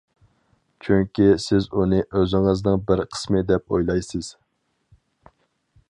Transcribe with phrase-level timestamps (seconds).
[0.85, 4.33] چۈنكى سىز ئۇنى ئۆزىڭىزنىڭ بىر قىسمى دەپ ئويلايسىز.